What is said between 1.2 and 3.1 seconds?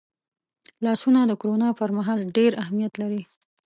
د کرونا پرمهال ډېر اهمیت